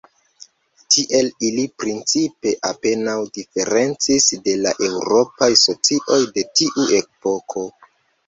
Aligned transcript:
Tiel, 0.93 1.27
ili 1.49 1.65
principe 1.81 2.53
apenaŭ 2.69 3.17
diferencis 3.35 4.29
de 4.47 4.55
la 4.63 4.73
eŭropaj 4.87 5.51
socioj 5.65 6.19
de 6.39 6.45
tiu 6.61 6.89
epoko. 7.03 7.67